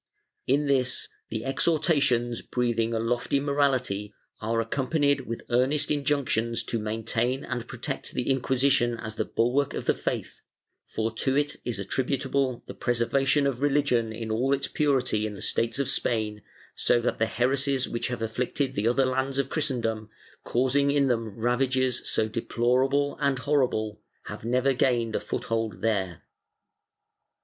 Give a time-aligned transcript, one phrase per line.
[0.47, 6.79] In this the exhor tations breathing a lofty morality are accompanied with earnest injunctions to
[6.79, 10.41] maintain and protect the Inciuisition, as the bul wark of the faith,
[10.87, 15.39] for to it is attributable the preservation of religion in all its purity in the
[15.43, 16.41] states of Spain,
[16.73, 20.09] so that the heresies which have afflicted the other lands of Christendom,
[20.43, 26.23] causing in them ravages so deplorable and horrible, have never gained a foothold there.